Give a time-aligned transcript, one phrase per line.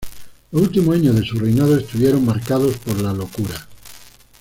[0.51, 3.67] Los últimos años de su reinado estuvieron marcados por la locura.